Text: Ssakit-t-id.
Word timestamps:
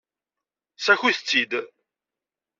Ssakit-t-id. 0.77 1.51